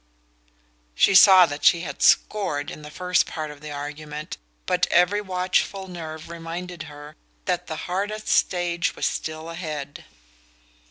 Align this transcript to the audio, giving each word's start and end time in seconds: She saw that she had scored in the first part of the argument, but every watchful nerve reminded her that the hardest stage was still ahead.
She 0.95 1.13
saw 1.13 1.45
that 1.45 1.63
she 1.63 1.81
had 1.81 2.01
scored 2.01 2.71
in 2.71 2.81
the 2.81 2.89
first 2.89 3.27
part 3.27 3.51
of 3.51 3.61
the 3.61 3.69
argument, 3.71 4.37
but 4.65 4.87
every 4.89 5.21
watchful 5.21 5.87
nerve 5.87 6.27
reminded 6.27 6.81
her 6.89 7.15
that 7.45 7.67
the 7.67 7.75
hardest 7.85 8.27
stage 8.27 8.95
was 8.95 9.05
still 9.05 9.47
ahead. 9.51 10.05